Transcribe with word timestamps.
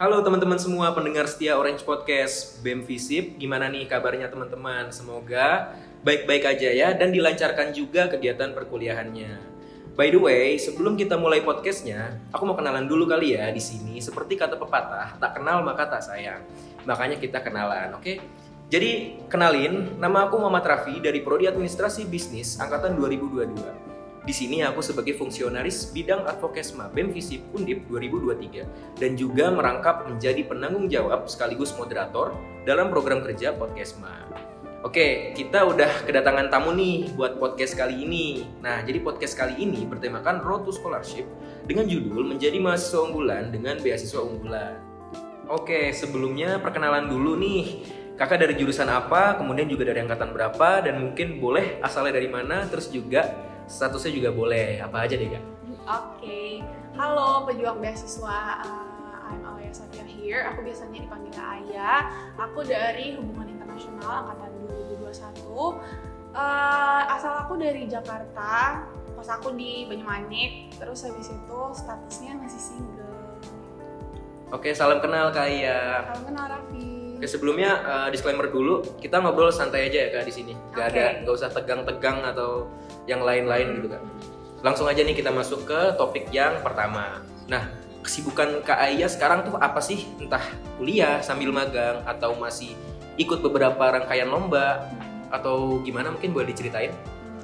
Halo 0.00 0.24
teman-teman 0.24 0.56
semua 0.56 0.96
pendengar 0.96 1.28
setia 1.28 1.60
Orange 1.60 1.84
Podcast 1.84 2.64
BEM 2.64 2.88
Visip. 2.88 3.36
Gimana 3.36 3.68
nih 3.68 3.84
kabarnya 3.84 4.32
teman-teman? 4.32 4.88
Semoga 4.96 5.76
baik-baik 6.00 6.56
aja 6.56 6.72
ya 6.72 6.96
dan 6.96 7.12
dilancarkan 7.12 7.76
juga 7.76 8.08
kegiatan 8.08 8.56
perkuliahannya. 8.56 9.36
By 10.00 10.08
the 10.08 10.16
way, 10.16 10.56
sebelum 10.56 10.96
kita 10.96 11.20
mulai 11.20 11.44
podcastnya, 11.44 12.16
aku 12.32 12.48
mau 12.48 12.56
kenalan 12.56 12.88
dulu 12.88 13.04
kali 13.04 13.36
ya 13.36 13.52
di 13.52 13.60
sini. 13.60 14.00
Seperti 14.00 14.40
kata 14.40 14.56
pepatah, 14.56 15.20
tak 15.20 15.36
kenal 15.36 15.60
maka 15.68 15.84
tak 15.84 16.00
sayang. 16.00 16.48
Makanya 16.88 17.20
kita 17.20 17.44
kenalan, 17.44 17.92
oke? 17.92 18.24
Jadi 18.72 19.20
kenalin, 19.28 20.00
nama 20.00 20.32
aku 20.32 20.40
Muhammad 20.40 20.64
Raffi 20.64 20.96
dari 21.04 21.20
Prodi 21.20 21.44
Administrasi 21.44 22.08
Bisnis 22.08 22.56
angkatan 22.56 22.96
2022. 22.96 23.89
Di 24.20 24.36
sini 24.36 24.60
aku 24.60 24.84
sebagai 24.84 25.16
fungsionaris 25.16 25.96
bidang 25.96 26.28
advokesma 26.28 26.92
BEM 26.92 27.08
Visip 27.08 27.40
Undip 27.56 27.88
2023 27.88 29.00
dan 29.00 29.16
juga 29.16 29.48
merangkap 29.48 30.04
menjadi 30.12 30.44
penanggung 30.44 30.92
jawab 30.92 31.24
sekaligus 31.24 31.72
moderator 31.80 32.36
dalam 32.68 32.92
program 32.92 33.24
kerja 33.24 33.56
Podcastma. 33.56 34.28
Oke, 34.84 35.32
kita 35.32 35.64
udah 35.64 36.04
kedatangan 36.04 36.52
tamu 36.52 36.76
nih 36.76 37.16
buat 37.16 37.40
podcast 37.40 37.76
kali 37.76 38.04
ini. 38.04 38.44
Nah, 38.60 38.84
jadi 38.84 39.00
podcast 39.00 39.36
kali 39.40 39.56
ini 39.56 39.88
bertemakan 39.88 40.44
Road 40.44 40.68
to 40.68 40.72
Scholarship 40.72 41.24
dengan 41.64 41.88
judul 41.88 42.24
Menjadi 42.28 42.60
Mahasiswa 42.60 43.00
Unggulan 43.00 43.48
dengan 43.52 43.80
Beasiswa 43.80 44.20
Unggulan. 44.20 44.76
Oke, 45.48 45.96
sebelumnya 45.96 46.60
perkenalan 46.60 47.08
dulu 47.08 47.40
nih. 47.40 47.88
Kakak 48.20 48.44
dari 48.44 48.52
jurusan 48.52 48.88
apa, 48.88 49.40
kemudian 49.40 49.64
juga 49.64 49.88
dari 49.88 50.04
angkatan 50.04 50.36
berapa, 50.36 50.84
dan 50.84 51.00
mungkin 51.00 51.40
boleh 51.40 51.80
asalnya 51.80 52.20
dari 52.20 52.28
mana, 52.28 52.68
terus 52.68 52.92
juga 52.92 53.48
statusnya 53.70 54.10
juga 54.10 54.30
boleh 54.34 54.82
apa 54.82 55.06
aja 55.06 55.14
deh 55.14 55.30
kak 55.30 55.44
Oke, 55.90 56.62
halo 56.94 57.46
pejuang 57.50 57.82
beasiswa. 57.82 58.62
Uh, 58.62 59.26
I'm 59.26 59.42
Alia 59.42 59.74
Satya 59.74 60.06
here. 60.06 60.46
Aku 60.46 60.62
biasanya 60.62 61.02
dipanggil 61.02 61.34
Aya. 61.34 62.06
Aku 62.38 62.62
dari 62.62 63.18
Hubungan 63.18 63.50
Internasional 63.50 64.22
angkatan 64.22 64.54
2021. 65.02 65.42
Uh, 65.50 65.74
asal 67.10 67.42
aku 67.42 67.58
dari 67.58 67.90
Jakarta. 67.90 68.86
Kos 69.18 69.26
aku 69.34 69.50
di 69.58 69.90
Banyumanik. 69.90 70.78
Terus 70.78 71.02
habis 71.02 71.26
itu 71.26 71.58
statusnya 71.74 72.38
masih 72.38 72.60
single. 72.60 73.18
oke 74.50 74.70
salam 74.74 74.98
kenal 74.98 75.30
kak 75.30 75.46
Iya 75.46 76.10
Salam 76.10 76.24
kenal 76.26 76.44
Raffi. 76.50 77.18
Oke 77.18 77.26
sebelumnya 77.26 77.70
uh, 77.82 78.08
disclaimer 78.14 78.46
dulu 78.46 78.82
kita 78.98 79.18
ngobrol 79.18 79.50
santai 79.50 79.90
aja 79.90 80.06
ya 80.06 80.08
kak 80.10 80.24
di 80.26 80.32
sini 80.34 80.52
nggak 80.70 80.86
ada 80.90 81.02
Oke. 81.02 81.18
nggak 81.22 81.34
usah 81.34 81.50
tegang-tegang 81.50 82.18
atau 82.26 82.66
yang 83.10 83.26
lain-lain 83.26 83.82
gitu 83.82 83.90
kak 83.90 84.02
langsung 84.60 84.86
aja 84.88 85.00
nih 85.00 85.16
kita 85.16 85.32
masuk 85.32 85.64
ke 85.64 85.80
topik 85.96 86.28
yang 86.30 86.60
pertama. 86.60 87.24
Nah 87.48 87.72
kesibukan 88.04 88.64
kak 88.64 88.76
Aya 88.80 89.08
sekarang 89.08 89.44
tuh 89.48 89.56
apa 89.56 89.80
sih? 89.80 90.08
Entah 90.20 90.44
kuliah 90.76 91.20
sambil 91.24 91.52
magang 91.52 92.04
atau 92.04 92.36
masih 92.36 92.76
ikut 93.16 93.40
beberapa 93.40 93.80
rangkaian 93.80 94.28
lomba 94.28 94.88
atau 95.32 95.80
gimana? 95.84 96.12
Mungkin 96.12 96.32
boleh 96.32 96.52
diceritain. 96.52 96.92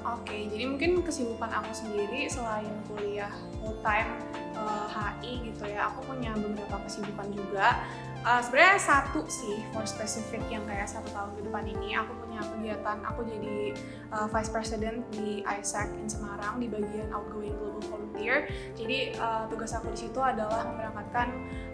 Oke, 0.07 0.47
jadi 0.55 0.71
mungkin 0.71 1.03
kesibukan 1.03 1.51
aku 1.51 1.75
sendiri 1.75 2.31
selain 2.31 2.71
kuliah 2.87 3.33
full 3.59 3.75
time 3.83 4.23
eh, 4.55 4.87
HI 4.87 5.51
gitu 5.51 5.67
ya, 5.67 5.91
aku 5.91 6.07
punya 6.07 6.31
beberapa 6.39 6.79
kesibukan 6.87 7.27
juga. 7.35 7.83
Eh, 8.27 8.43
Sebenarnya 8.43 8.75
satu 8.83 9.23
sih, 9.31 9.63
for 9.71 9.87
specific 9.87 10.43
yang 10.51 10.67
kayak 10.67 10.91
satu 10.91 11.07
tahun 11.15 11.31
ke 11.39 11.47
depan 11.47 11.63
ini, 11.63 11.95
aku 11.95 12.11
punya 12.27 12.43
kegiatan, 12.43 12.99
aku 13.07 13.23
jadi 13.23 13.71
eh, 14.11 14.27
vice 14.35 14.51
president 14.51 14.99
di 15.15 15.47
ISAC 15.47 15.95
in 15.95 16.11
Semarang 16.11 16.59
di 16.59 16.67
bagian 16.67 17.07
outgoing 17.15 17.55
global 17.55 17.79
volunteer. 17.87 18.51
Jadi 18.75 19.15
eh, 19.15 19.43
tugas 19.47 19.71
aku 19.79 19.95
di 19.95 19.99
situ 20.11 20.19
adalah 20.19 20.67
memberangkatkan 20.67 21.29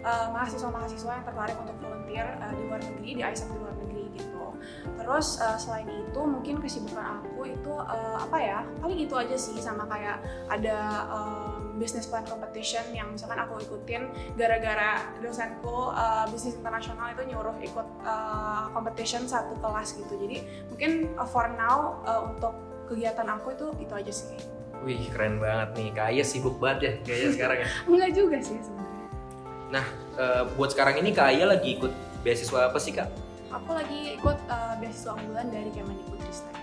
eh, 0.05 0.27
mahasiswa-mahasiswa 0.29 1.11
yang 1.17 1.25
tertarik 1.25 1.57
untuk 1.57 1.73
volunteer 1.81 2.37
eh, 2.37 2.53
di 2.53 2.61
luar 2.69 2.79
negeri, 2.85 3.09
di 3.17 3.21
ISAC 3.25 3.49
di 3.49 3.57
luar 3.57 3.73
negeri 3.73 4.03
gitu. 4.13 4.45
Terus 4.93 5.41
eh, 5.41 5.57
selain 5.57 5.89
itu 5.89 6.21
mungkin 6.21 6.61
kesibukan 6.61 7.17
aku 7.17 7.49
itu 7.49 7.73
eh, 7.81 8.17
apa 8.21 8.37
ya? 8.37 8.59
Paling 8.77 8.99
itu 9.01 9.15
aja 9.17 9.33
sih 9.33 9.57
sama 9.57 9.89
kayak 9.89 10.21
ada 10.53 10.77
em, 11.17 11.42
business 11.77 12.05
plan 12.05 12.25
competition 12.25 12.83
yang 12.93 13.09
misalkan 13.13 13.39
aku 13.41 13.57
ikutin 13.61 14.09
gara-gara 14.37 15.01
dosenku 15.19 15.93
eh, 15.93 16.25
bisnis 16.29 16.57
internasional 16.57 17.09
itu 17.13 17.23
nyuruh 17.33 17.57
ikut 17.61 17.87
eh, 18.05 18.63
competition 18.71 19.25
satu 19.25 19.57
kelas 19.57 19.97
gitu. 19.97 20.13
Jadi 20.17 20.43
mungkin 20.69 20.91
eh, 21.13 21.27
for 21.29 21.49
now 21.57 21.97
eh, 22.05 22.21
untuk 22.29 22.53
kegiatan 22.89 23.25
aku 23.25 23.55
itu 23.55 23.67
itu 23.81 23.93
aja 23.93 24.13
sih. 24.13 24.39
wih 24.83 24.99
keren 25.15 25.39
banget 25.39 25.79
nih 25.79 25.87
kak 25.95 26.11
Aya 26.11 26.23
sibuk 26.27 26.59
banget 26.59 26.79
ya 26.83 26.91
kayaknya 27.07 27.29
sekarang 27.31 27.57
ya 27.63 27.67
Enggak 27.87 28.11
juga 28.19 28.37
sih 28.43 28.59
sebenarnya. 28.59 29.83
Eh, 30.13 30.43
buat 30.59 30.69
sekarang 30.75 30.99
ini 30.99 31.15
kak 31.15 31.31
Aya 31.31 31.47
lagi 31.49 31.79
ikut 31.79 31.89
beasiswa 32.19 32.67
apa 32.67 32.77
sih 32.83 32.91
kak 32.91 33.07
Aku 33.49 33.71
lagi 33.71 34.19
ikut 34.19 34.37
eh, 34.45 34.73
beasiswa 34.83 35.15
unggulan 35.15 35.47
dari 35.47 35.71
Kemendikbudristek. 35.71 36.53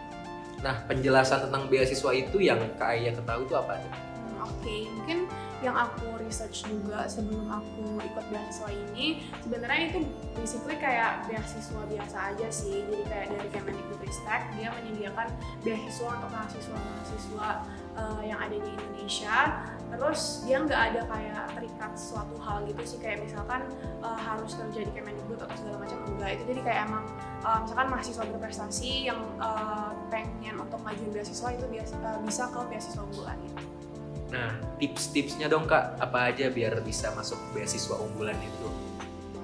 Nah, 0.60 0.84
penjelasan 0.84 1.48
tentang 1.48 1.72
beasiswa 1.72 2.10
itu 2.12 2.36
yang 2.42 2.60
Kak 2.76 2.92
Aya 2.92 3.16
ketahui 3.16 3.48
itu 3.48 3.54
apa? 3.56 3.80
Oke, 4.40 4.88
mungkin 4.96 5.28
yang 5.60 5.76
aku 5.76 6.16
research 6.24 6.64
juga 6.64 7.04
sebelum 7.04 7.44
aku 7.52 8.00
ikut 8.00 8.24
beasiswa 8.32 8.72
ini 8.72 9.20
sebenarnya 9.44 9.92
itu 9.92 9.98
basically 10.32 10.80
kayak 10.80 11.28
beasiswa 11.28 11.80
biasa 11.84 12.16
aja 12.32 12.48
sih. 12.48 12.80
Jadi 12.88 13.04
kayak 13.04 13.26
dari 13.36 13.48
Kemendikbudristek 13.52 14.56
dia 14.56 14.72
menyediakan 14.72 15.28
beasiswa 15.60 16.08
untuk 16.16 16.30
mahasiswa-mahasiswa 16.32 17.48
eh, 18.00 18.22
yang 18.24 18.40
ada 18.40 18.56
di 18.56 18.70
Indonesia. 18.72 19.36
Terus 19.90 20.46
dia 20.46 20.62
nggak 20.64 20.82
ada 20.94 21.00
kayak 21.10 21.44
terikat 21.58 21.92
suatu 21.98 22.38
hal 22.40 22.62
gitu 22.64 22.82
sih 22.96 22.98
kayak 23.04 23.20
misalkan 23.20 23.68
eh, 24.00 24.18
harus 24.24 24.56
kerja 24.56 24.80
di 24.80 24.92
Kemendikbud 24.96 25.44
atau 25.44 25.56
segala 25.60 25.84
macam 25.84 26.00
enggak. 26.08 26.40
Itu 26.40 26.56
jadi 26.56 26.60
kayak 26.64 26.80
emang 26.88 27.04
eh, 27.44 27.58
misalkan 27.68 27.86
mahasiswa 27.92 28.24
berprestasi 28.32 29.12
yang 29.12 29.20
eh, 29.36 29.92
pengen 30.08 30.56
untuk 30.56 30.80
ngajuin 30.88 31.12
beasiswa 31.12 31.52
itu 31.52 31.68
bisa 32.24 32.48
ke 32.48 32.60
beasiswa 32.72 33.04
unggulan 33.04 33.36
gitu. 33.44 33.69
Nah, 34.30 34.54
tips-tipsnya 34.78 35.50
dong 35.50 35.66
Kak, 35.66 35.98
apa 35.98 36.30
aja 36.30 36.46
biar 36.48 36.78
bisa 36.86 37.10
masuk 37.18 37.38
beasiswa 37.50 37.98
unggulan 37.98 38.38
itu? 38.38 38.90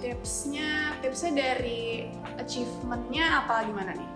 tipsnya 0.01 0.95
tipsnya 1.01 1.33
dari 1.35 2.13
achievementnya 2.37 3.43
apa 3.45 3.67
gimana 3.67 3.93
nih 3.97 4.11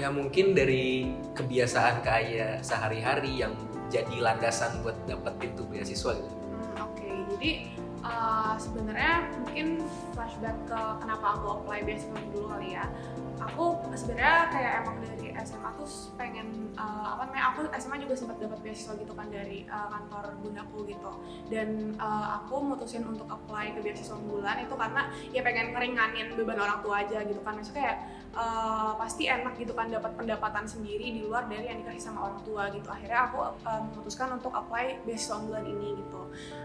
Ya 0.00 0.08
mungkin 0.08 0.56
dari 0.56 1.12
kebiasaan 1.36 2.00
Kak 2.00 2.16
Aya 2.16 2.64
sehari-hari 2.64 3.44
yang 3.44 3.52
jadi 3.92 4.24
landasan 4.24 4.80
buat 4.80 4.96
dapetin 5.04 5.52
tuh 5.52 5.68
beasiswa 5.68 6.16
gitu. 6.16 6.32
Hmm, 6.32 6.88
oke 6.88 7.08
jadi 7.36 7.76
uh, 8.00 8.56
sebenarnya 8.56 9.28
mungkin 9.44 9.84
flashback 10.16 10.56
ke 10.64 10.80
kenapa 10.96 11.36
aku 11.36 11.60
apply 11.60 11.84
beasiswa 11.84 12.16
dulu 12.32 12.56
kali 12.56 12.72
ya 12.72 12.88
aku 13.36 13.84
sebenarnya 13.92 14.48
kayak 14.48 14.72
emang 14.80 14.96
dari 15.04 15.21
SMA 15.40 15.70
tuh 15.80 15.88
pengen 16.20 16.72
uh, 16.76 17.16
apa 17.16 17.28
namanya 17.28 17.44
aku 17.52 17.68
SMA 17.80 18.00
juga 18.00 18.14
sempat 18.14 18.36
dapat 18.38 18.58
beasiswa 18.60 18.92
gitu 18.96 19.12
kan 19.16 19.28
dari 19.32 19.64
uh, 19.66 19.88
kantor 19.88 20.36
bundaku 20.40 20.84
gitu. 20.88 21.12
Dan 21.48 21.96
uh, 21.96 22.40
aku 22.42 22.60
mutusin 22.60 23.04
untuk 23.08 23.28
apply 23.28 23.76
ke 23.76 23.80
beasiswa 23.80 24.16
unggulan 24.16 24.62
itu 24.64 24.74
karena 24.76 25.08
ya 25.32 25.40
pengen 25.40 25.72
ngeringanin 25.72 26.36
beban 26.36 26.60
orang 26.60 26.80
tua 26.84 27.04
aja 27.04 27.24
gitu 27.24 27.40
kan. 27.40 27.56
Maksudnya 27.56 27.80
kayak 27.82 27.98
uh, 28.36 28.92
pasti 28.96 29.28
enak 29.28 29.56
gitu 29.56 29.72
kan 29.72 29.88
dapat 29.88 30.12
pendapatan 30.16 30.64
sendiri 30.64 31.12
di 31.12 31.20
luar 31.24 31.48
dari 31.48 31.68
yang 31.68 31.80
dikasih 31.84 32.12
sama 32.12 32.28
orang 32.28 32.40
tua 32.44 32.68
gitu. 32.72 32.88
Akhirnya 32.88 33.28
aku 33.28 33.38
uh, 33.42 33.80
memutuskan 33.88 34.28
untuk 34.36 34.52
apply 34.52 35.04
beasiswa 35.04 35.40
unggulan 35.40 35.64
ini 35.68 35.96
gitu. 36.00 36.22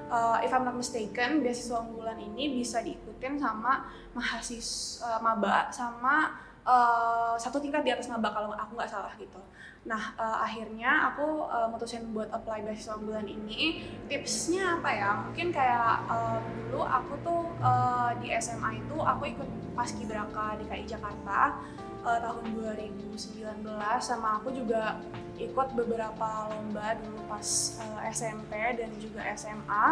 Uh, 0.07 0.39
if 0.43 0.51
I'm 0.51 0.63
not 0.63 0.75
mistaken 0.75 1.43
beasiswa 1.43 1.83
unggulan 1.83 2.19
ini 2.19 2.59
bisa 2.59 2.79
diikutin 2.79 3.39
sama 3.39 3.87
mahasiswa 4.15 5.19
maba 5.21 5.69
sama 5.69 6.46
uh, 6.67 7.33
satu 7.39 7.57
tingkat 7.63 7.81
di 7.87 7.95
atas 7.95 8.11
maba 8.11 8.29
kalau 8.35 8.51
aku 8.51 8.75
nggak 8.75 8.91
salah 8.91 9.15
gitu. 9.15 9.39
Nah 9.87 10.13
uh, 10.19 10.43
akhirnya 10.43 11.09
aku 11.09 11.47
uh, 11.47 11.71
mutusin 11.71 12.11
buat 12.11 12.27
apply 12.29 12.67
beasiswa 12.67 12.99
unggulan 12.99 13.25
ini. 13.25 13.87
Tipsnya 14.11 14.77
apa 14.77 14.89
ya? 14.91 15.09
Mungkin 15.23 15.55
kayak 15.55 16.05
um, 16.11 16.43
dulu 16.67 16.83
aku 16.83 17.13
tuh 17.23 17.41
uh, 17.63 18.11
di 18.19 18.35
SMA 18.35 18.83
itu 18.83 18.97
aku 18.99 19.23
ikut 19.31 19.49
paskibraka 19.73 20.59
DKI 20.59 20.85
Jakarta 20.85 21.55
uh, 22.03 22.19
tahun 22.19 22.43
2019 22.75 23.63
sama 24.03 24.43
aku 24.43 24.51
juga 24.51 24.99
ikut 25.37 25.67
beberapa 25.77 26.49
lomba 26.49 26.97
dulu 26.99 27.21
pas 27.29 27.47
uh, 27.79 27.99
SMP 28.09 28.51
dan 28.75 28.89
juga 28.97 29.23
SMA 29.37 29.85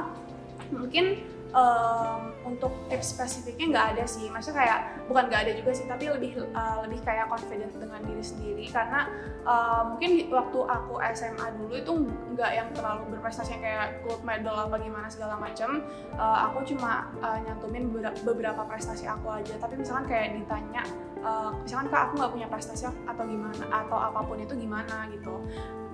mungkin 0.74 1.22
um, 1.56 2.36
untuk 2.44 2.76
tips 2.92 3.16
spesifiknya 3.16 3.72
nggak 3.72 3.88
ada 3.96 4.04
sih. 4.06 4.28
Maksudnya 4.28 4.60
kayak 4.62 4.80
bukan 5.08 5.24
nggak 5.32 5.42
ada 5.48 5.52
juga 5.56 5.72
sih 5.72 5.86
tapi 5.88 6.12
lebih 6.12 6.44
uh, 6.52 6.84
lebih 6.86 7.00
kayak 7.02 7.32
confident 7.32 7.72
dengan 7.80 8.02
diri 8.04 8.24
sendiri. 8.24 8.66
Karena 8.70 9.08
uh, 9.48 9.82
mungkin 9.96 10.28
waktu 10.30 10.60
aku 10.60 10.94
SMA 11.16 11.48
dulu 11.58 11.74
itu 11.80 11.92
nggak 12.36 12.52
yang 12.52 12.68
terlalu 12.76 13.16
berprestasi 13.16 13.56
kayak 13.58 14.04
gold 14.04 14.22
medal 14.28 14.54
apa 14.60 14.76
gimana 14.78 15.08
segala 15.08 15.40
macam 15.40 15.82
Uh, 16.16 16.48
aku 16.48 16.64
cuma 16.64 17.12
uh, 17.20 17.36
nyantumin 17.44 17.92
beberapa 18.24 18.64
prestasi 18.64 19.04
aku 19.04 19.28
aja. 19.36 19.60
Tapi 19.60 19.76
misalkan 19.76 20.08
kayak 20.08 20.40
ditanya 20.40 20.88
uh, 21.20 21.52
misalkan 21.60 21.92
kak 21.92 22.02
aku 22.08 22.14
nggak 22.24 22.32
punya 22.32 22.48
prestasi 22.48 22.88
atau 22.88 23.24
gimana 23.28 23.66
atau 23.68 23.98
apa 24.00 24.24
pun 24.24 24.40
itu 24.40 24.56
gimana? 24.56 25.12
gitu 25.12 25.44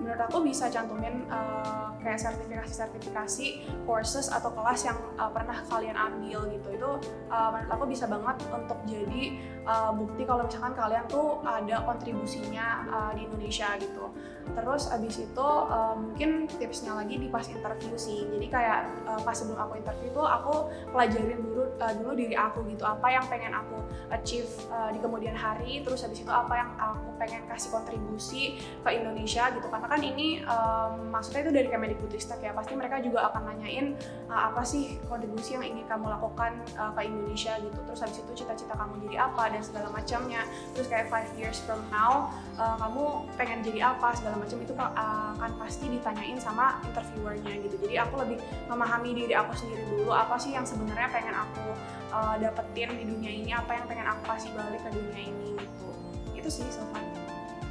menurut 0.02 0.22
aku 0.26 0.42
bisa 0.42 0.66
cantumin 0.66 1.22
uh, 1.30 1.94
kayak 2.02 2.18
sertifikasi-sertifikasi 2.18 3.46
courses 3.86 4.26
atau 4.26 4.50
kelas 4.50 4.82
yang 4.82 4.98
uh, 5.16 5.30
pernah 5.30 5.62
kalian 5.70 5.94
ambil 5.94 6.50
gitu. 6.50 6.68
Itu 6.74 6.90
uh, 7.30 7.48
menurut 7.54 7.70
aku 7.70 7.84
bisa 7.86 8.10
banget 8.10 8.36
untuk 8.50 8.78
jadi 8.84 9.22
uh, 9.62 9.94
bukti 9.94 10.26
kalau 10.26 10.42
misalkan 10.44 10.74
kalian 10.74 11.06
tuh 11.06 11.38
ada 11.46 11.86
kontribusinya 11.86 12.66
uh, 12.90 13.10
di 13.14 13.30
Indonesia 13.30 13.70
gitu. 13.78 14.10
Terus 14.42 14.90
abis 14.90 15.22
itu 15.22 15.46
uh, 15.46 15.94
mungkin 15.94 16.50
tipsnya 16.50 16.98
lagi 16.98 17.14
di 17.14 17.30
pas 17.30 17.46
interview 17.46 17.94
sih. 17.94 18.26
Jadi 18.26 18.46
kayak 18.50 18.90
uh, 19.06 19.20
pas 19.22 19.38
sebelum 19.38 19.62
aku 19.62 19.78
interview 19.78 20.10
tuh 20.10 20.26
aku 20.26 20.66
pelajarin 20.90 21.38
dulu 21.38 21.62
uh, 21.78 21.92
dulu 21.94 22.10
diri 22.18 22.34
aku 22.34 22.66
gitu. 22.66 22.82
Apa 22.82 23.06
yang 23.14 23.24
pengen 23.30 23.54
aku 23.54 23.78
achieve 24.10 24.50
uh, 24.74 24.90
di 24.90 24.98
kemudian 24.98 25.38
hari 25.38 25.86
terus 25.86 26.02
abis 26.02 26.26
itu 26.26 26.32
apa 26.34 26.58
yang 26.58 26.70
aku 26.74 27.08
pengen 27.22 27.46
kasih 27.46 27.70
kontribusi 27.70 28.58
ke 28.82 28.90
Indonesia 28.90 29.46
gitu. 29.54 29.70
Karena 29.70 29.91
kan 29.92 30.00
ini 30.00 30.40
um, 30.48 31.12
maksudnya 31.12 31.44
itu 31.44 31.52
dari 31.52 31.68
Kemendikbudristek 31.68 32.40
ya 32.40 32.56
pasti 32.56 32.72
mereka 32.72 33.04
juga 33.04 33.28
akan 33.28 33.52
nanyain 33.52 33.92
uh, 34.32 34.48
apa 34.48 34.64
sih 34.64 34.96
kontribusi 35.04 35.52
yang 35.52 35.68
ingin 35.68 35.84
kamu 35.84 36.08
lakukan 36.08 36.56
uh, 36.80 36.96
ke 36.96 37.12
Indonesia? 37.12 37.60
Gitu. 37.60 37.76
Terus 37.76 38.00
habis 38.00 38.16
itu 38.24 38.32
cita-cita 38.40 38.72
kamu 38.72 39.04
jadi 39.04 39.28
apa 39.28 39.52
dan 39.52 39.60
segala 39.60 39.92
macamnya. 39.92 40.48
Terus 40.72 40.88
kayak 40.88 41.12
five 41.12 41.28
years 41.36 41.60
from 41.68 41.84
now 41.92 42.32
uh, 42.56 42.80
kamu 42.80 43.28
pengen 43.36 43.60
jadi 43.60 43.92
apa 43.92 44.16
segala 44.16 44.40
macam 44.40 44.56
itu 44.64 44.72
uh, 44.72 45.36
akan 45.36 45.50
pasti 45.60 45.84
ditanyain 45.92 46.40
sama 46.40 46.80
interviewernya 46.88 47.52
gitu. 47.60 47.76
Jadi 47.84 47.94
aku 48.00 48.14
lebih 48.24 48.40
memahami 48.72 49.12
diri 49.12 49.36
aku 49.36 49.52
sendiri 49.60 49.84
dulu 49.92 50.08
apa 50.08 50.40
sih 50.40 50.56
yang 50.56 50.64
sebenarnya 50.64 51.12
pengen 51.12 51.36
aku 51.36 51.68
uh, 52.16 52.40
dapetin 52.40 52.96
di 52.96 53.04
dunia 53.04 53.32
ini 53.44 53.52
apa 53.52 53.76
yang 53.76 53.84
pengen 53.84 54.08
aku 54.08 54.24
kasih 54.24 54.48
balik 54.56 54.80
ke 54.80 54.88
dunia 54.88 55.20
ini 55.20 55.52
gitu. 55.52 55.88
Itu 56.32 56.48
sih 56.48 56.64
so 56.72 56.80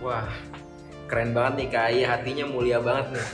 wah 0.06 0.30
keren 1.12 1.36
banget 1.36 1.54
nih 1.60 1.68
Kak. 1.68 1.88
Iya 1.92 2.06
hatinya 2.16 2.46
mulia 2.48 2.80
banget 2.80 3.20
nih. 3.20 3.28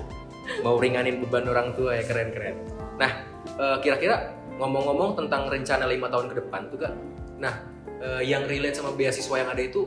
Mau 0.64 0.78
ringanin 0.78 1.18
beban 1.18 1.50
orang 1.50 1.74
tua 1.74 1.98
ya 1.98 2.06
keren 2.06 2.30
keren. 2.30 2.56
Nah 3.02 3.10
uh, 3.58 3.76
kira-kira 3.82 4.30
ngomong-ngomong 4.62 5.18
tentang 5.18 5.50
rencana 5.50 5.90
lima 5.90 6.06
tahun 6.06 6.30
ke 6.30 6.34
depan 6.46 6.70
tuh 6.70 6.78
kak. 6.80 6.94
Nah 7.42 7.54
uh, 8.00 8.22
yang 8.24 8.48
relate 8.48 8.78
sama 8.78 8.94
beasiswa 8.94 9.36
yang 9.42 9.50
ada 9.52 9.60
itu 9.60 9.84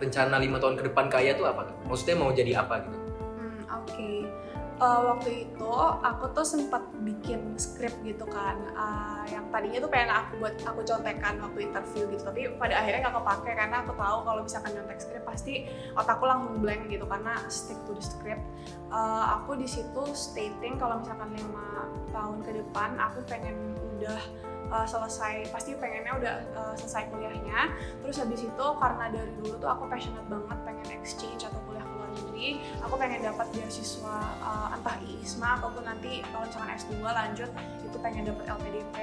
rencana 0.00 0.40
lima 0.42 0.58
tahun 0.58 0.74
ke 0.80 0.90
depan 0.90 1.06
kaya 1.06 1.38
tuh 1.38 1.46
apa 1.46 1.70
maksudnya 1.86 2.16
mau 2.18 2.34
jadi 2.34 2.64
apa 2.64 2.82
gitu? 2.82 2.98
Hmm, 2.98 3.60
oke. 3.68 3.86
okay 3.94 4.47
uh, 4.78 5.00
waktu 5.14 5.46
itu 5.46 5.72
aku 6.02 6.30
tuh 6.32 6.46
sempat 6.46 6.82
bikin 7.02 7.54
skrip 7.58 7.92
gitu 8.06 8.24
kan. 8.26 8.56
Uh, 8.74 9.22
yang 9.28 9.44
tadinya 9.50 9.82
tuh 9.84 9.90
pengen 9.90 10.10
aku 10.14 10.30
buat 10.40 10.54
aku 10.64 10.80
contekan 10.86 11.38
waktu 11.42 11.68
interview 11.68 12.08
gitu 12.14 12.22
tapi 12.24 12.40
pada 12.56 12.80
akhirnya 12.80 13.10
nggak 13.10 13.16
kepake 13.20 13.50
karena 13.54 13.76
aku 13.84 13.92
tahu 13.98 14.18
kalau 14.24 14.40
misalkan 14.40 14.70
nyontek 14.72 14.98
skrip 15.02 15.24
pasti 15.26 15.54
otakku 15.98 16.24
langsung 16.24 16.62
blank 16.62 16.88
gitu 16.88 17.04
karena 17.04 17.34
stick 17.50 17.78
to 17.84 17.92
the 17.92 18.02
script. 18.02 18.42
Uh, 18.88 19.38
aku 19.42 19.58
di 19.58 19.68
situ 19.68 20.02
stating 20.14 20.80
kalau 20.80 21.02
misalkan 21.02 21.28
lima 21.36 21.92
tahun 22.14 22.40
ke 22.46 22.50
depan 22.64 22.96
aku 22.96 23.20
pengen 23.28 23.76
udah 23.98 24.20
uh, 24.72 24.86
selesai 24.86 25.48
pasti 25.52 25.74
pengennya 25.76 26.12
udah 26.16 26.34
uh, 26.56 26.74
selesai 26.78 27.10
kuliahnya. 27.12 27.72
Terus 28.04 28.16
habis 28.22 28.40
itu 28.46 28.66
karena 28.80 29.10
dari 29.12 29.32
dulu 29.42 29.54
tuh 29.60 29.68
aku 29.68 29.84
passionate 29.90 30.28
banget 30.30 30.58
pengen 30.64 30.88
exchange 30.94 31.44
atau 31.44 31.60
negeri 32.18 32.60
aku 32.82 32.94
pengen 32.98 33.20
dapat 33.22 33.46
beasiswa 33.54 34.16
uh, 34.42 34.74
entah 34.74 34.96
ISMA 35.06 35.62
ataupun 35.62 35.82
nanti 35.86 36.20
kalau 36.34 36.44
misalkan 36.44 36.70
S2 36.74 36.92
lanjut 37.06 37.50
itu 37.86 37.96
pengen 38.02 38.22
dapat 38.26 38.44
LPDP 38.50 38.96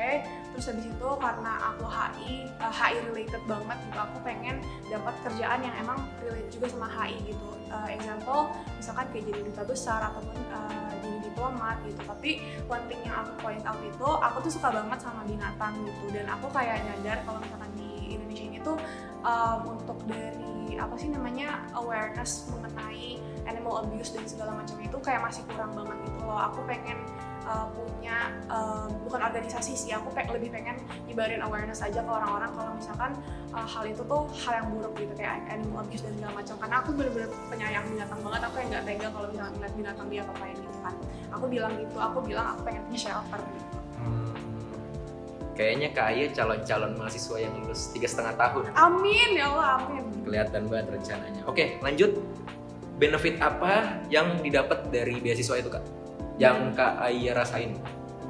terus 0.54 0.66
habis 0.70 0.86
itu 0.86 1.10
karena 1.20 1.52
aku 1.74 1.86
HI 1.88 2.52
uh, 2.60 2.72
HI 2.72 2.96
related 3.12 3.44
banget 3.48 3.78
gitu 3.88 4.00
aku 4.00 4.18
pengen 4.22 4.56
dapat 4.92 5.16
kerjaan 5.26 5.60
yang 5.64 5.76
emang 5.80 6.00
relate 6.22 6.50
juga 6.52 6.68
sama 6.70 6.88
HI 6.92 7.34
gitu. 7.34 7.50
Uh, 7.66 7.90
example 7.90 8.48
misalkan 8.78 9.10
kayak 9.10 9.26
jadi 9.26 9.42
duta 9.42 9.64
besar 9.66 10.00
ataupun 10.14 10.38
uh, 10.54 10.92
jadi 11.02 11.18
diplomat 11.28 11.78
gitu. 11.84 12.02
Tapi 12.06 12.32
one 12.70 12.86
thing 12.88 13.02
yang 13.04 13.26
aku 13.26 13.32
point 13.42 13.64
out 13.66 13.82
itu 13.82 14.08
aku 14.08 14.38
tuh 14.46 14.52
suka 14.54 14.70
banget 14.70 15.00
sama 15.02 15.26
binatang 15.26 15.74
gitu. 15.84 16.06
Dan 16.14 16.30
aku 16.30 16.48
kayak 16.54 16.86
nyadar 16.86 17.26
kalau 17.26 17.40
misalkan 17.42 17.72
di 17.76 18.16
Indonesia 18.16 18.46
ini 18.46 18.60
tuh 18.62 18.78
um, 19.26 19.60
untuk 19.76 19.98
dari 20.06 20.45
apa 20.80 20.96
sih 21.00 21.10
namanya 21.12 21.64
awareness 21.76 22.48
mengenai 22.52 23.20
animal 23.48 23.86
abuse 23.86 24.12
dan 24.12 24.26
segala 24.28 24.58
macam 24.60 24.78
itu 24.82 24.98
kayak 25.00 25.22
masih 25.24 25.44
kurang 25.52 25.72
banget 25.74 25.98
gitu 26.08 26.22
loh. 26.26 26.40
Aku 26.52 26.66
pengen 26.68 26.98
uh, 27.46 27.68
punya 27.72 28.34
uh, 28.50 28.90
bukan 29.06 29.22
organisasi 29.22 29.78
sih 29.78 29.92
aku 29.94 30.12
pe 30.12 30.26
lebih 30.28 30.50
pengen 30.52 30.82
nyebarin 31.06 31.42
awareness 31.46 31.86
aja 31.86 32.02
ke 32.02 32.12
orang-orang 32.12 32.52
kalau 32.54 32.72
misalkan 32.76 33.12
uh, 33.54 33.68
hal 33.68 33.84
itu 33.86 34.02
tuh 34.04 34.28
hal 34.46 34.54
yang 34.64 34.68
buruk 34.74 34.94
gitu 34.98 35.14
kayak 35.16 35.46
animal 35.48 35.86
abuse 35.86 36.04
dan 36.04 36.14
segala 36.18 36.34
macam. 36.42 36.56
Karena 36.60 36.76
aku 36.82 36.90
bener-bener 36.96 37.30
penyayang 37.52 37.86
binatang 37.92 38.20
banget 38.24 38.42
aku 38.44 38.56
yang 38.62 38.70
nggak 38.74 38.84
tega 38.84 39.08
kalau 39.14 39.28
misalkan 39.32 39.54
ngeliat 39.60 39.74
binatang 39.78 40.08
dia 40.12 40.22
apa-apain 40.26 40.56
gitu 40.58 40.80
kan. 40.82 40.96
Aku 41.36 41.46
bilang 41.52 41.72
gitu 41.76 41.98
aku 42.00 42.18
bilang 42.24 42.46
aku 42.56 42.62
pengen 42.68 42.82
punya 42.88 43.00
shelter 43.00 43.42
gitu 43.44 43.75
Kayaknya 45.56 45.90
Kak 45.96 46.36
calon-calon 46.36 46.92
mahasiswa 47.00 47.38
yang 47.40 47.56
lulus 47.64 47.96
tiga 47.96 48.12
setengah 48.12 48.36
tahun. 48.36 48.64
Amin 48.76 49.40
ya 49.40 49.48
Allah, 49.56 49.80
amin. 49.80 50.04
Kelihatan 50.28 50.62
banget 50.68 50.88
rencananya. 50.92 51.42
Oke, 51.48 51.80
lanjut. 51.80 52.12
Benefit 53.00 53.40
apa 53.40 54.04
yang 54.12 54.40
didapat 54.40 54.88
dari 54.92 55.20
beasiswa 55.20 55.60
itu 55.60 55.68
kak? 55.68 55.84
Yang 56.40 56.76
Kak 56.80 56.96
Aya 57.00 57.32
rasain? 57.36 57.76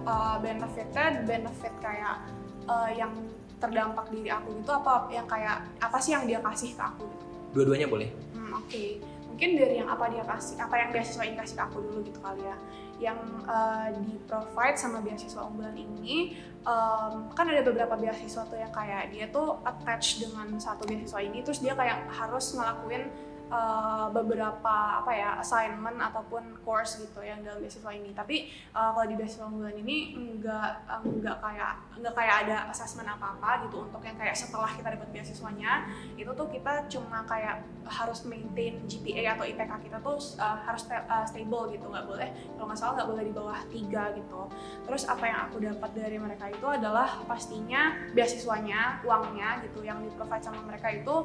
Uh, 0.06 0.38
benefitnya 0.42 1.22
benefit 1.26 1.74
kayak 1.82 2.22
uh, 2.70 2.90
yang 2.94 3.14
terdampak 3.58 4.10
diri 4.14 4.30
aku 4.30 4.58
gitu 4.62 4.74
apa 4.74 5.10
yang 5.10 5.26
kayak 5.26 5.66
apa 5.82 5.98
sih 5.98 6.14
yang 6.18 6.26
dia 6.30 6.42
kasih 6.42 6.74
ke 6.78 6.82
aku? 6.82 7.06
Dua-duanya 7.54 7.90
boleh. 7.90 8.10
Hmm, 8.34 8.58
Oke. 8.58 8.70
Okay 8.70 8.90
mungkin 9.36 9.60
dari 9.60 9.84
yang 9.84 9.92
apa 9.92 10.08
dia 10.08 10.24
kasih 10.24 10.56
apa 10.64 10.76
yang 10.80 10.90
beasiswa 10.96 11.28
ini 11.28 11.36
kasih 11.36 11.60
ke 11.60 11.64
aku 11.68 11.84
dulu 11.84 12.00
gitu 12.08 12.24
kali 12.24 12.40
ya 12.40 12.56
yang 13.00 13.20
uh, 13.44 13.92
di 13.92 14.16
provide 14.24 14.80
sama 14.80 15.04
beasiswa 15.04 15.44
unggulan 15.44 15.76
ini 15.76 16.36
um, 16.64 17.28
kan 17.36 17.46
ada 17.52 17.62
beberapa 17.64 18.00
beasiswa 18.00 18.48
tuh 18.48 18.56
yang 18.56 18.72
kayak 18.72 19.12
dia 19.12 19.28
tuh 19.28 19.60
attach 19.68 20.24
dengan 20.24 20.56
satu 20.56 20.88
beasiswa 20.88 21.20
ini 21.20 21.44
terus 21.44 21.60
dia 21.60 21.76
kayak 21.76 22.08
harus 22.08 22.56
ngelakuin 22.56 23.12
uh, 23.50 24.08
beberapa 24.10 25.02
apa 25.02 25.12
ya 25.14 25.30
assignment 25.42 25.98
ataupun 26.02 26.62
course 26.66 27.02
gitu 27.02 27.22
yang 27.22 27.42
dalam 27.46 27.62
beasiswa 27.62 27.92
ini. 27.94 28.12
Tapi 28.14 28.50
uh, 28.74 28.94
kalau 28.94 29.06
di 29.06 29.16
beasiswa 29.18 29.46
unggulan 29.46 29.78
ini 29.78 30.16
enggak 30.18 30.86
enggak 31.04 31.38
kayak 31.42 31.74
enggak 31.98 32.14
kayak 32.16 32.36
ada 32.48 32.58
assessment 32.72 33.10
apa 33.10 33.38
apa 33.38 33.68
gitu 33.68 33.86
untuk 33.86 34.02
yang 34.02 34.18
kayak 34.18 34.36
setelah 34.38 34.70
kita 34.74 34.94
dapat 34.98 35.10
beasiswanya 35.14 35.90
itu 36.16 36.32
tuh 36.34 36.48
kita 36.50 36.90
cuma 36.90 37.26
kayak 37.26 37.66
harus 37.86 38.26
maintain 38.26 38.82
GPA 38.90 39.38
atau 39.38 39.46
IPK 39.46 39.72
kita 39.90 39.98
tuh 40.02 40.18
uh, 40.42 40.58
harus 40.66 40.84
uh, 40.90 41.26
stable 41.26 41.70
gitu. 41.74 41.86
Nggak 41.90 42.06
boleh 42.06 42.30
kalau 42.58 42.68
nggak 42.70 42.80
salah 42.80 42.94
nggak 43.02 43.10
boleh 43.10 43.24
di 43.26 43.34
bawah 43.34 43.60
tiga 43.70 44.04
gitu. 44.18 44.42
Terus 44.86 45.04
apa 45.06 45.24
yang 45.26 45.40
aku 45.50 45.58
dapat 45.62 45.92
dari 45.94 46.18
mereka 46.18 46.50
itu 46.50 46.66
adalah 46.66 47.22
pastinya 47.30 47.94
beasiswanya 48.14 49.06
uangnya 49.06 49.62
gitu 49.66 49.86
yang 49.86 50.02
di 50.02 50.10
sama 50.42 50.62
mereka 50.68 50.90
itu 50.94 51.16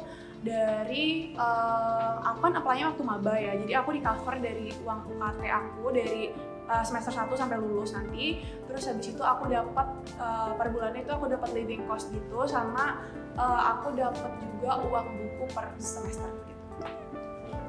dari 0.40 1.36
uh, 1.36 2.09
aku 2.18 2.38
kan 2.50 2.52
apply 2.58 2.80
waktu 2.82 3.02
maba 3.06 3.34
ya. 3.38 3.52
Jadi 3.54 3.72
aku 3.78 3.90
di 3.94 4.00
cover 4.02 4.34
dari 4.42 4.74
uang 4.82 5.00
UKT 5.14 5.40
aku 5.46 5.84
dari 5.94 6.22
uh, 6.70 6.84
semester 6.86 7.12
1 7.14 7.30
sampai 7.34 7.56
lulus 7.58 7.94
nanti. 7.94 8.42
Terus 8.66 8.82
habis 8.90 9.06
itu 9.10 9.22
aku 9.22 9.50
dapat 9.50 9.86
uh, 10.18 10.54
per 10.58 10.74
bulannya 10.74 11.06
itu 11.06 11.12
aku 11.12 11.26
dapat 11.30 11.50
living 11.54 11.82
cost 11.86 12.10
gitu 12.10 12.46
sama 12.46 13.02
uh, 13.38 13.60
aku 13.76 13.94
dapat 13.94 14.32
juga 14.42 14.80
uang 14.86 15.06
buku 15.14 15.44
per 15.54 15.66
semester 15.78 16.30
gitu. 16.46 16.64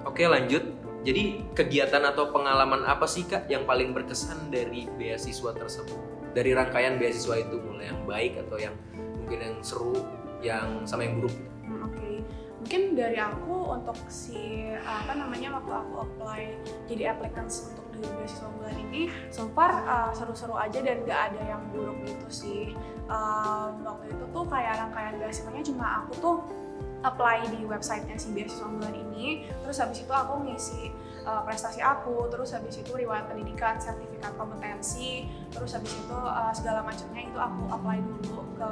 Oke 0.05 0.25
lanjut. 0.25 0.63
Jadi 1.01 1.41
kegiatan 1.57 2.05
atau 2.05 2.29
pengalaman 2.29 2.85
apa 2.85 3.09
sih 3.09 3.25
kak 3.25 3.49
yang 3.49 3.65
paling 3.65 3.89
berkesan 3.89 4.53
dari 4.53 4.85
beasiswa 5.01 5.49
tersebut? 5.57 5.97
Dari 6.37 6.53
rangkaian 6.53 7.01
beasiswa 7.01 7.41
itu 7.41 7.57
mulai 7.57 7.89
yang 7.89 8.01
baik 8.05 8.37
atau 8.45 8.61
yang 8.61 8.77
mungkin 9.17 9.39
yang 9.41 9.57
seru 9.65 9.97
yang 10.45 10.85
sama 10.85 11.05
yang 11.05 11.17
buruk 11.17 11.33
mungkin 12.71 12.95
dari 12.95 13.19
aku 13.19 13.67
untuk 13.67 13.99
si 14.07 14.71
apa 14.79 15.11
namanya 15.11 15.59
waktu 15.59 15.75
aku 15.75 16.07
apply 16.07 16.55
jadi 16.87 17.11
applicants 17.11 17.67
untuk 17.67 17.83
di 17.91 17.99
beasiswa 17.99 18.47
bulan 18.47 18.79
ini 18.87 19.11
so 19.27 19.51
far 19.51 19.75
uh, 19.83 20.15
seru-seru 20.15 20.55
aja 20.55 20.79
dan 20.79 21.03
gak 21.03 21.35
ada 21.35 21.51
yang 21.51 21.59
buruk 21.75 21.99
gitu 22.07 22.27
sih. 22.31 22.63
Uh, 23.11 23.75
waktu 23.83 24.15
itu 24.15 24.23
tuh 24.31 24.47
kayak 24.47 24.79
rangkaian 24.87 25.19
beasiswanya 25.19 25.63
cuma 25.67 25.85
aku 25.99 26.11
tuh 26.23 26.35
apply 27.01 27.49
di 27.49 27.65
websitenya 27.65 28.17
si 28.17 28.29
beasiswa 28.33 28.69
bulan 28.69 28.93
ini. 28.93 29.49
Terus 29.65 29.77
habis 29.81 30.05
itu 30.05 30.13
aku 30.13 30.45
ngisi 30.45 30.93
uh, 31.25 31.41
prestasi 31.45 31.81
aku 31.81 32.29
terus 32.29 32.53
habis 32.53 32.77
itu 32.77 32.91
riwayat 32.93 33.29
pendidikan 33.29 33.77
sertifikat 33.81 34.33
kompetensi 34.37 35.25
terus 35.51 35.73
habis 35.73 35.93
itu 35.93 36.17
uh, 36.17 36.53
segala 36.53 36.85
macamnya 36.85 37.21
itu 37.25 37.37
aku 37.37 37.61
apply 37.73 37.97
dulu 38.01 38.37
ke 38.55 38.71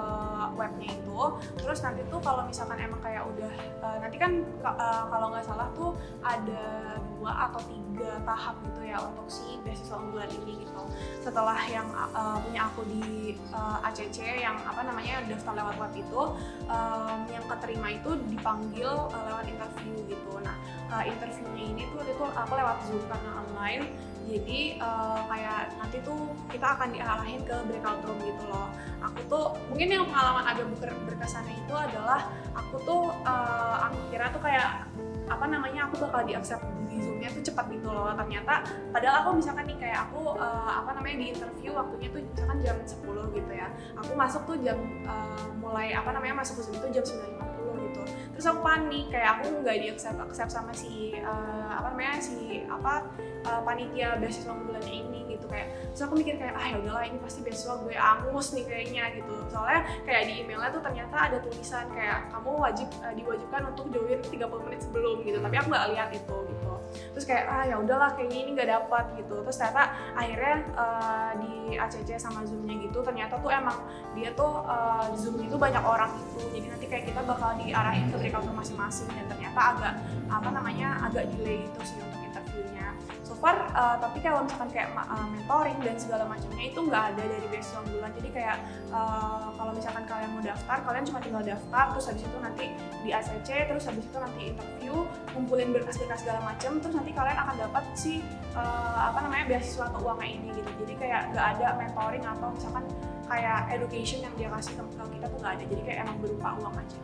webnya 0.56 0.90
itu. 0.94 1.20
Terus 1.58 1.80
nanti 1.82 2.02
tuh 2.08 2.22
kalau 2.22 2.46
misalkan 2.46 2.78
emang 2.78 3.02
kayak 3.02 3.26
udah 3.26 3.54
uh, 3.82 3.98
nanti 3.98 4.18
kan 4.22 4.46
uh, 4.62 5.04
kalau 5.10 5.34
nggak 5.34 5.46
salah 5.46 5.68
tuh 5.74 5.98
ada 6.22 6.98
dua 7.18 7.32
atau 7.50 7.62
tiga 7.66 7.89
tahap 8.24 8.56
gitu 8.64 8.82
ya 8.88 8.98
untuk 9.04 9.28
si 9.28 9.58
beasiswa 9.66 9.98
unggulan 10.00 10.30
ini 10.44 10.66
gitu. 10.66 10.82
Setelah 11.24 11.60
yang 11.68 11.88
uh, 11.94 12.38
punya 12.44 12.70
aku 12.70 12.82
di 12.88 13.36
uh, 13.52 13.86
ACC 13.88 14.44
yang 14.44 14.58
apa 14.64 14.82
namanya 14.86 15.24
daftar 15.28 15.54
lewat 15.60 15.76
web 15.78 15.94
itu 15.96 16.22
um, 16.70 17.20
yang 17.30 17.46
keterima 17.48 17.88
itu 17.96 18.12
dipanggil 18.30 18.92
uh, 19.12 19.24
lewat 19.32 19.46
interview 19.50 19.96
gitu. 20.08 20.32
Nah 20.40 20.56
uh, 20.94 21.04
interviewnya 21.04 21.64
ini 21.64 21.84
tuh 21.92 22.02
itu 22.06 22.24
aku 22.24 22.54
lewat 22.54 22.78
zoom 22.88 23.04
karena 23.10 23.32
online. 23.48 23.84
Jadi 24.30 24.78
uh, 24.78 25.26
kayak 25.26 25.74
nanti 25.82 25.98
tuh 26.06 26.30
kita 26.54 26.78
akan 26.78 26.94
diarahin 26.94 27.42
ke 27.42 27.56
breakout 27.66 27.98
room 28.06 28.20
gitu 28.22 28.46
loh. 28.46 28.70
Aku 29.02 29.20
tuh 29.26 29.46
mungkin 29.74 29.90
yang 29.90 30.06
pengalaman 30.06 30.46
agak 30.46 30.70
ber 30.78 30.94
berkesannya 31.10 31.58
itu 31.58 31.74
adalah 31.74 32.30
aku 32.54 32.78
tuh 32.86 33.10
uh, 33.26 33.90
aku 33.90 33.98
kira 34.14 34.30
tuh 34.30 34.42
kayak 34.46 34.86
apa 35.30 35.46
namanya 35.50 35.90
aku 35.90 36.06
bakal 36.06 36.22
di 36.26 36.38
accept 36.38 36.62
zoomnya 37.02 37.30
tuh 37.34 37.44
cepat 37.44 37.66
gitu 37.72 37.88
loh. 37.90 38.12
Ternyata 38.14 38.54
padahal 38.92 39.16
aku 39.26 39.30
misalkan 39.40 39.66
nih 39.68 39.78
kayak 39.80 40.00
aku 40.10 40.36
uh, 40.36 40.72
apa 40.84 40.96
namanya 40.96 41.18
di 41.20 41.26
interview 41.34 41.72
waktunya 41.76 42.08
tuh 42.12 42.22
misalkan 42.24 42.58
jam 42.64 42.78
10 42.84 43.38
gitu 43.38 43.52
ya. 43.52 43.68
Aku 43.98 44.12
masuk 44.14 44.42
tuh 44.46 44.58
jam 44.62 44.80
uh, 45.08 45.48
mulai 45.60 45.96
apa 45.96 46.10
namanya 46.14 46.44
masuk 46.44 46.60
ke 46.60 46.62
zoom 46.70 46.76
itu 46.80 46.88
jam 47.00 47.06
9.50 47.06 47.88
gitu. 47.90 48.02
Terus 48.38 48.46
aku 48.48 48.60
panik 48.64 49.06
kayak 49.12 49.30
aku 49.40 49.46
nggak 49.64 49.78
di 49.80 49.88
accept 49.92 50.20
accept 50.20 50.52
sama 50.52 50.72
si 50.72 51.16
uh, 51.20 51.72
apa 51.76 51.92
namanya 51.92 52.20
si 52.24 52.64
apa 52.68 53.08
uh, 53.48 53.62
panitia 53.64 54.16
beasiswa 54.20 54.54
bulannya 54.56 54.94
ini 54.94 55.19
gitu 55.40 55.48
kayak 55.48 55.72
terus 55.96 56.04
aku 56.04 56.14
mikir 56.20 56.36
kayak 56.36 56.54
ah 56.60 56.68
ya 56.68 56.76
udahlah 56.84 57.04
ini 57.08 57.18
pasti 57.24 57.40
beasiswa 57.40 57.74
gue 57.80 57.96
angus 57.96 58.48
nih 58.52 58.66
kayaknya 58.68 59.04
gitu. 59.16 59.34
Soalnya 59.48 59.82
kayak 60.04 60.24
di 60.28 60.34
emailnya 60.44 60.70
tuh 60.76 60.84
ternyata 60.84 61.16
ada 61.16 61.38
tulisan 61.40 61.88
kayak 61.96 62.28
kamu 62.36 62.52
wajib 62.60 62.88
uh, 63.00 63.14
diwajibkan 63.16 63.62
untuk 63.72 63.86
join 63.96 64.20
30 64.20 64.66
menit 64.68 64.80
sebelum 64.84 65.16
gitu. 65.24 65.40
Tapi 65.40 65.56
aku 65.56 65.68
nggak 65.72 65.88
lihat 65.96 66.10
itu 66.12 66.38
gitu. 66.52 66.74
Terus 67.16 67.26
kayak 67.26 67.46
ah 67.48 67.64
ya 67.64 67.76
udahlah 67.80 68.10
kayaknya 68.20 68.38
ini 68.44 68.50
nggak 68.60 68.70
dapat 68.70 69.06
gitu. 69.16 69.36
Terus 69.48 69.56
ternyata 69.56 69.84
akhirnya 70.14 70.56
uh, 70.76 71.32
di 71.40 71.54
ACC 71.80 72.10
sama 72.20 72.44
zoomnya 72.44 72.76
gitu 72.84 73.00
ternyata 73.00 73.40
tuh 73.40 73.52
emang 73.54 73.78
dia 74.12 74.36
tuh 74.36 74.68
uh, 74.68 75.08
di 75.14 75.18
zoom 75.18 75.40
itu 75.40 75.56
banyak 75.56 75.82
orang 75.82 76.12
gitu. 76.20 76.52
Jadi 76.52 76.68
nanti 76.68 76.86
kayak 76.92 77.06
kita 77.08 77.22
bakal 77.24 77.56
diarahin 77.56 78.12
ke 78.12 78.16
breakout 78.20 78.46
masing-masing 78.52 79.08
dan 79.16 79.26
ternyata 79.32 79.60
agak 79.76 79.94
apa 80.30 80.50
namanya 80.52 81.00
agak 81.08 81.26
delay 81.38 81.64
gitu 81.64 81.80
sih 81.86 81.98
untuk 82.02 82.20
interviewnya. 82.22 82.88
so 83.08 83.19
far 83.40 83.58
uh, 83.74 83.96
tapi 83.98 84.20
kalau 84.20 84.44
misalkan 84.44 84.70
kayak 84.72 84.92
uh, 84.96 85.28
mentoring 85.32 85.80
dan 85.82 85.96
segala 85.96 86.24
macamnya 86.28 86.64
itu 86.70 86.80
nggak 86.80 87.04
ada 87.16 87.24
dari 87.24 87.48
beasiswa 87.50 87.82
bulan 87.88 88.12
jadi 88.16 88.30
kayak 88.36 88.58
uh, 88.92 89.48
kalau 89.56 89.72
misalkan 89.74 90.04
kalian 90.06 90.30
mau 90.36 90.44
daftar 90.44 90.78
kalian 90.84 91.04
cuma 91.08 91.20
tinggal 91.24 91.44
daftar 91.44 91.86
terus 91.96 92.06
habis 92.12 92.24
itu 92.28 92.38
nanti 92.44 92.66
di 93.02 93.10
ACC 93.16 93.50
terus 93.72 93.84
habis 93.88 94.04
itu 94.06 94.18
nanti 94.20 94.42
interview 94.52 94.94
kumpulin 95.32 95.70
berkas-berkas 95.72 96.20
segala 96.22 96.40
macam 96.44 96.72
terus 96.84 96.96
nanti 96.96 97.12
kalian 97.16 97.38
akan 97.40 97.56
dapat 97.58 97.84
si 97.96 98.20
uh, 98.54 99.00
apa 99.10 99.26
namanya 99.26 99.46
beasiswa 99.56 99.88
atau 99.90 100.00
uangnya 100.04 100.30
ini 100.30 100.48
gitu. 100.60 100.72
Jadi 100.86 100.94
kayak 101.00 101.22
nggak 101.32 101.48
ada 101.58 101.68
mentoring 101.80 102.24
atau 102.28 102.48
misalkan 102.52 102.86
kayak 103.30 103.60
education 103.72 104.20
yang 104.26 104.34
dia 104.36 104.50
kasih 104.52 104.74
ke 104.76 104.84
kita 105.16 105.26
tuh 105.32 105.40
nggak 105.40 105.54
ada. 105.58 105.64
Jadi 105.64 105.82
kayak 105.88 106.00
emang 106.04 106.18
berupa 106.20 106.48
uang 106.60 106.76
aja. 106.76 106.98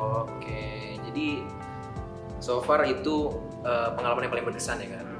Oke 0.00 0.96
jadi 1.12 1.44
so 2.40 2.64
far 2.64 2.82
itu 2.88 3.30
uh, 3.62 3.92
pengalaman 3.94 4.26
yang 4.26 4.32
paling 4.32 4.46
berkesan 4.48 4.80
ya 4.80 4.88
kan 4.98 5.11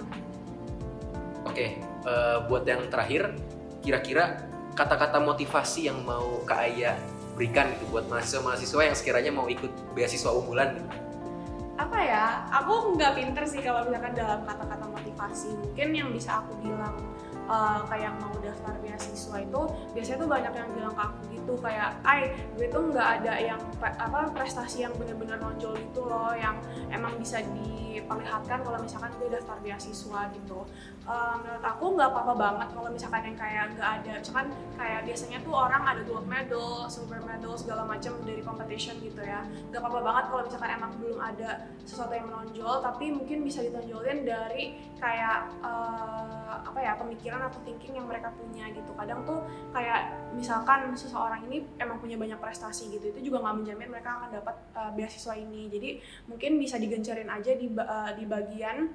Oke, 1.52 1.76
uh, 2.08 2.48
buat 2.48 2.64
yang 2.64 2.88
terakhir, 2.88 3.36
kira-kira 3.84 4.40
kata-kata 4.72 5.20
motivasi 5.20 5.84
yang 5.84 6.00
mau 6.00 6.40
Kak 6.48 6.64
Aya 6.64 6.96
berikan 7.36 7.68
gitu 7.76 7.92
buat 7.92 8.08
mahasiswa-mahasiswa 8.08 8.80
yang 8.88 8.96
sekiranya 8.96 9.32
mau 9.36 9.44
ikut 9.52 9.68
beasiswa 9.92 10.32
unggulan 10.32 10.80
gitu. 10.80 10.88
Apa 11.76 11.98
ya? 12.00 12.48
Aku 12.56 12.96
nggak 12.96 13.20
pinter 13.20 13.44
sih 13.44 13.60
kalau 13.60 13.84
misalkan 13.84 14.16
dalam 14.16 14.48
kata-kata 14.48 14.96
motivasi. 14.96 15.52
Mungkin 15.60 15.88
yang 15.92 16.08
bisa 16.08 16.40
aku 16.40 16.56
bilang 16.64 16.96
uh, 17.48 17.80
kayak 17.86 18.12
mau 18.20 18.34
daftar 18.42 18.74
beasiswa 18.82 19.36
itu 19.42 19.62
biasanya 19.94 20.18
tuh 20.20 20.30
banyak 20.30 20.52
yang 20.52 20.68
bilang 20.74 20.94
ke 20.94 21.02
aku 21.02 21.20
gitu 21.32 21.54
kayak, 21.58 21.90
"Ay, 22.04 22.20
gue 22.54 22.66
tuh 22.70 22.92
nggak 22.92 23.08
ada 23.22 23.34
yang 23.38 23.60
apa 23.82 24.18
prestasi 24.30 24.84
yang 24.86 24.94
benar-benar 24.94 25.38
nonjol 25.42 25.74
itu 25.78 26.00
loh 26.02 26.34
yang 26.36 26.58
emang 26.92 27.18
bisa 27.18 27.42
diperlihatkan 27.42 28.62
kalau 28.62 28.78
misalkan 28.78 29.10
gue 29.18 29.28
daftar 29.32 29.58
beasiswa 29.62 30.20
gitu." 30.36 30.66
Uh, 31.02 31.34
menurut 31.42 31.64
aku 31.66 31.98
nggak 31.98 32.14
apa-apa 32.14 32.34
banget 32.38 32.68
kalau 32.78 32.88
misalkan 32.94 33.22
yang 33.26 33.34
kayak 33.34 33.64
nggak 33.74 33.88
ada, 33.98 34.12
misalkan 34.22 34.46
kayak 34.78 35.00
biasanya 35.02 35.38
tuh 35.42 35.50
orang 35.50 35.82
ada 35.82 36.02
gold 36.06 36.26
medal, 36.30 36.86
silver 36.86 37.18
medal 37.26 37.58
segala 37.58 37.82
macam 37.82 38.14
dari 38.22 38.38
competition 38.38 38.94
gitu 39.02 39.18
ya. 39.18 39.42
Nggak 39.74 39.82
apa-apa 39.82 39.98
banget 39.98 40.24
kalau 40.30 40.42
misalkan 40.46 40.70
emang 40.78 40.92
belum 41.02 41.18
ada 41.18 41.66
sesuatu 41.82 42.14
yang 42.14 42.30
menonjol, 42.30 42.74
tapi 42.86 43.10
mungkin 43.10 43.42
bisa 43.42 43.66
ditonjolin 43.66 44.22
dari 44.22 44.78
kayak 45.02 45.50
uh, 45.66 46.62
apa 46.62 46.78
ya 46.78 46.92
pemikiran 46.94 47.31
atau 47.40 47.60
thinking 47.64 47.96
yang 47.96 48.04
mereka 48.04 48.28
punya 48.34 48.68
gitu. 48.74 48.92
Kadang 48.92 49.24
tuh 49.24 49.40
kayak 49.72 50.32
misalkan 50.36 50.92
seseorang 50.92 51.46
ini 51.48 51.64
emang 51.80 52.02
punya 52.02 52.20
banyak 52.20 52.36
prestasi 52.36 52.92
gitu 52.92 53.08
itu 53.08 53.32
juga 53.32 53.40
nggak 53.46 53.56
menjamin 53.64 53.88
mereka 53.88 54.20
akan 54.20 54.30
dapat 54.42 54.56
uh, 54.76 54.90
beasiswa 54.92 55.34
ini. 55.38 55.70
Jadi 55.72 55.88
mungkin 56.28 56.60
bisa 56.60 56.76
digencarin 56.76 57.30
aja 57.30 57.52
di 57.54 57.70
uh, 57.72 58.10
di 58.12 58.24
bagian 58.26 58.90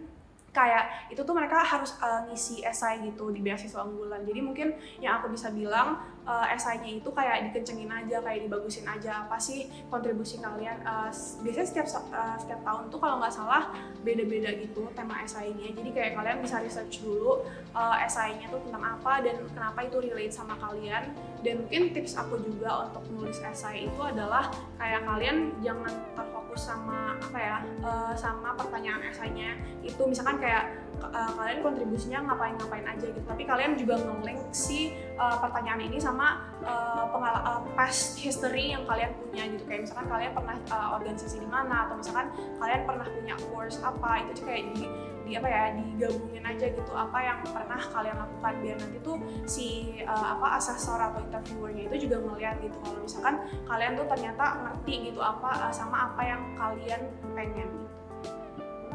kayak 0.56 1.12
itu 1.14 1.22
tuh 1.22 1.36
mereka 1.38 1.62
harus 1.62 1.94
uh, 2.02 2.26
ngisi 2.26 2.66
esai 2.66 3.04
gitu 3.06 3.30
di 3.30 3.44
beasiswa 3.46 3.86
unggulan. 3.86 4.26
Jadi 4.26 4.40
mungkin 4.42 4.68
yang 4.98 5.22
aku 5.22 5.30
bisa 5.30 5.54
bilang 5.54 6.02
uh, 6.26 6.46
esainya 6.50 6.98
itu 6.98 7.10
kayak 7.14 7.50
dikencengin 7.50 7.92
aja 7.92 8.18
kayak 8.26 8.50
dibagusin 8.50 8.86
aja 8.90 9.28
apa 9.28 9.38
sih 9.38 9.70
kontribusi 9.94 10.42
kalian 10.42 10.82
uh, 10.82 11.14
biasanya 11.46 11.68
setiap 11.68 11.88
uh, 12.10 12.36
setiap 12.42 12.62
tahun 12.66 12.90
tuh 12.90 13.00
kalau 13.00 13.22
nggak 13.22 13.34
salah 13.34 13.70
beda-beda 14.02 14.50
gitu 14.58 14.90
tema 14.98 15.22
esainya. 15.22 15.72
Jadi 15.78 15.90
kayak 15.94 16.12
kalian 16.18 16.42
bisa 16.42 16.58
research 16.64 17.06
dulu 17.06 17.46
uh, 17.78 17.96
esainya 18.02 18.50
tuh 18.50 18.62
tentang 18.66 18.98
apa 18.98 19.22
dan 19.22 19.38
kenapa 19.54 19.80
itu 19.86 19.98
relate 20.02 20.34
sama 20.34 20.58
kalian. 20.58 21.14
Dan 21.46 21.64
mungkin 21.64 21.94
tips 21.94 22.18
aku 22.18 22.42
juga 22.42 22.90
untuk 22.90 23.06
nulis 23.14 23.38
esai 23.38 23.86
itu 23.86 24.02
adalah 24.02 24.50
kayak 24.82 25.06
kalian 25.06 25.54
jangan 25.62 25.94
terfokus 26.18 26.47
sama 26.58 27.16
apa 27.22 27.40
ya 27.40 27.58
uh, 27.86 28.14
sama 28.18 28.58
pertanyaan 28.58 29.06
esainya. 29.08 29.56
Itu 29.86 30.10
misalkan 30.10 30.42
kayak 30.42 30.82
uh, 31.00 31.32
kalian 31.38 31.62
kontribusinya 31.62 32.20
ngapain-ngapain 32.28 32.84
aja 32.84 33.06
gitu. 33.06 33.24
Tapi 33.24 33.44
kalian 33.46 33.78
juga 33.78 34.02
nge-link 34.02 34.42
si 34.52 34.98
uh, 35.16 35.38
pertanyaan 35.38 35.86
ini 35.86 36.02
sama 36.02 36.50
uh, 36.66 37.08
uh, 37.14 37.62
past 37.78 38.18
history 38.18 38.74
yang 38.74 38.84
kalian 38.90 39.14
punya 39.16 39.46
gitu. 39.54 39.64
Kayak 39.70 39.88
misalkan 39.88 40.08
kalian 40.10 40.32
pernah 40.34 40.58
uh, 40.74 40.90
organisasi 40.98 41.38
di 41.40 41.50
mana 41.50 41.88
atau 41.88 41.96
misalkan 42.02 42.28
kalian 42.58 42.82
pernah 42.84 43.08
punya 43.08 43.36
course 43.54 43.78
apa 43.86 44.26
itu 44.28 44.42
kayak 44.44 44.64
di 44.74 44.90
di 45.28 45.36
apa 45.36 45.48
ya 45.52 45.64
digabungin 45.76 46.46
aja 46.48 46.66
gitu 46.72 46.92
apa 46.96 47.20
yang 47.20 47.40
pernah 47.44 47.82
kalian 47.92 48.18
lakukan 48.18 48.54
biar 48.64 48.78
nanti 48.80 48.98
tuh 49.04 49.18
si 49.44 50.00
uh, 50.08 50.28
apa 50.40 50.56
asesor 50.56 50.96
atau 50.96 51.20
interviewernya 51.20 51.84
itu 51.92 52.08
juga 52.08 52.24
ngeliat 52.24 52.56
gitu 52.64 52.78
kalau 52.80 53.00
misalkan 53.04 53.36
kalian 53.68 53.92
tuh 54.00 54.08
ternyata 54.08 54.46
ngerti 54.64 54.94
gitu 55.12 55.20
apa 55.20 55.68
uh, 55.68 55.74
sama 55.76 56.12
apa 56.12 56.22
yang 56.24 56.42
kalian 56.56 57.02
pengen. 57.36 57.70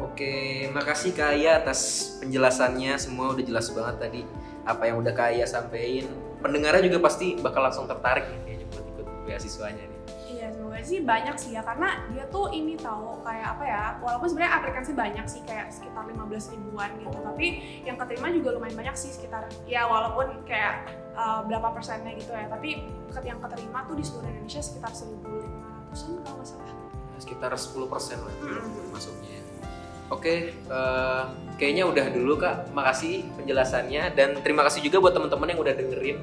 Oke, 0.01 0.67
makasih 0.73 1.13
Kak 1.15 1.37
atas 1.37 1.81
penjelasannya. 2.25 2.97
Semua 2.97 3.37
udah 3.37 3.45
jelas 3.45 3.71
banget 3.71 3.97
tadi 4.01 4.23
apa 4.65 4.89
yang 4.89 4.99
udah 5.05 5.13
Kak 5.13 5.37
Aya 5.37 5.45
sampein. 5.45 6.09
Pendengarnya 6.41 6.91
juga 6.91 6.99
pasti 7.05 7.39
bakal 7.39 7.71
langsung 7.71 7.87
tertarik 7.87 8.27
nih 8.27 8.41
kayaknya 8.43 8.67
buat 8.73 8.87
ikut 8.89 9.07
beasiswanya 9.29 9.92
sih 10.85 10.99
banyak 11.03 11.37
sih 11.39 11.51
ya 11.55 11.63
karena 11.63 12.07
dia 12.13 12.27
tuh 12.29 12.51
ini 12.51 12.79
tahu 12.79 13.23
kayak 13.25 13.59
apa 13.59 13.65
ya. 13.65 13.83
Walaupun 14.03 14.27
sebenarnya 14.31 14.53
aplikasi 14.59 14.91
banyak 14.93 15.27
sih 15.27 15.41
kayak 15.47 15.73
sekitar 15.73 16.05
15 16.07 16.55
ribuan 16.59 16.91
gitu, 17.01 17.19
tapi 17.23 17.47
yang 17.87 17.97
keterima 17.97 18.29
juga 18.31 18.49
lumayan 18.59 18.77
banyak 18.77 18.97
sih 18.99 19.11
sekitar 19.15 19.47
ya 19.65 19.87
walaupun 19.87 20.45
kayak 20.45 20.91
uh, 21.15 21.43
berapa 21.47 21.73
persennya 21.73 22.13
gitu 22.19 22.35
ya, 22.35 22.47
tapi 22.51 22.85
yang 23.23 23.39
keterima 23.41 23.85
tuh 23.87 23.95
di 23.97 24.05
seluruh 24.05 24.29
Indonesia 24.29 24.63
sekitar 24.63 24.91
1.500-an 24.91 26.11
kalau 26.23 26.37
nggak 26.39 26.49
salah. 26.49 26.71
Sekitar 27.23 27.51
10 27.55 27.93
persen 27.93 28.19
lah 28.19 28.35
mm 28.35 28.51
-hmm. 28.51 28.91
masuknya. 28.91 29.43
Oke, 30.13 30.53
uh, 30.69 31.25
kayaknya 31.57 31.89
udah 31.89 32.07
dulu 32.13 32.37
kak. 32.37 32.69
Makasih 32.77 33.25
penjelasannya 33.33 34.13
dan 34.13 34.37
terima 34.45 34.61
kasih 34.69 34.85
juga 34.85 35.01
buat 35.01 35.17
teman-teman 35.17 35.57
yang 35.57 35.61
udah 35.65 35.73
dengerin 35.73 36.19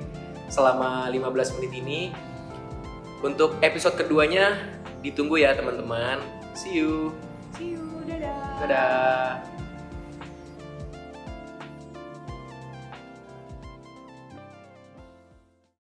selama 0.46 1.10
15 1.10 1.58
menit 1.58 1.72
ini. 1.74 2.02
Untuk 3.20 3.60
episode 3.60 4.00
keduanya 4.00 4.56
ditunggu 5.04 5.44
ya 5.44 5.52
teman-teman. 5.56 6.24
See 6.56 6.80
you. 6.80 7.12
See 7.56 7.76
you. 7.76 7.84
Dadah. 8.08 8.64
Dadah. 8.64 9.49